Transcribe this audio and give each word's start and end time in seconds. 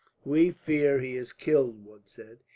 "We 0.25 0.49
fear 0.49 0.99
he 0.99 1.15
is 1.15 1.31
killed," 1.31 1.85
one 1.85 2.07
said. 2.07 2.39